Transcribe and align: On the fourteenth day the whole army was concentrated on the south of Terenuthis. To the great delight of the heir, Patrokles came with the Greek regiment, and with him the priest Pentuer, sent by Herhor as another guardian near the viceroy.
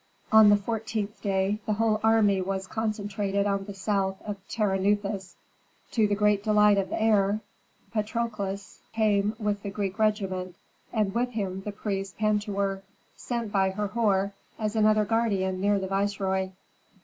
On 0.31 0.49
the 0.49 0.57
fourteenth 0.57 1.21
day 1.21 1.59
the 1.67 1.73
whole 1.73 1.99
army 2.03 2.41
was 2.41 2.65
concentrated 2.65 3.45
on 3.45 3.65
the 3.65 3.73
south 3.75 4.19
of 4.23 4.37
Terenuthis. 4.47 5.35
To 5.91 6.07
the 6.07 6.15
great 6.15 6.43
delight 6.43 6.79
of 6.79 6.89
the 6.89 6.99
heir, 6.99 7.39
Patrokles 7.93 8.79
came 8.93 9.35
with 9.37 9.61
the 9.61 9.69
Greek 9.69 9.99
regiment, 9.99 10.55
and 10.91 11.13
with 11.13 11.29
him 11.29 11.61
the 11.61 11.71
priest 11.71 12.17
Pentuer, 12.17 12.81
sent 13.15 13.51
by 13.51 13.69
Herhor 13.69 14.33
as 14.57 14.75
another 14.75 15.05
guardian 15.05 15.61
near 15.61 15.77
the 15.77 15.85
viceroy. 15.87 16.49